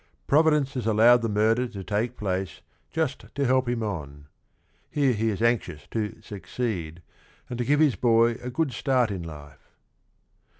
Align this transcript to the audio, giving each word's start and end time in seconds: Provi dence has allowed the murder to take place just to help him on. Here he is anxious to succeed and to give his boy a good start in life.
Provi 0.25 0.49
dence 0.49 0.73
has 0.73 0.87
allowed 0.87 1.21
the 1.21 1.29
murder 1.29 1.67
to 1.67 1.83
take 1.83 2.17
place 2.17 2.61
just 2.89 3.25
to 3.35 3.45
help 3.45 3.69
him 3.69 3.83
on. 3.83 4.25
Here 4.89 5.13
he 5.13 5.29
is 5.29 5.43
anxious 5.43 5.85
to 5.91 6.19
succeed 6.23 7.03
and 7.51 7.59
to 7.59 7.63
give 7.65 7.79
his 7.79 7.95
boy 7.95 8.31
a 8.41 8.49
good 8.49 8.71
start 8.73 9.11
in 9.11 9.21
life. 9.21 9.69